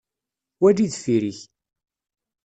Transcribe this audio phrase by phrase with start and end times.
[0.61, 1.39] Wali deffir-ik.